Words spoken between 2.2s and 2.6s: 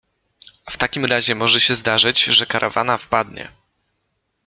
że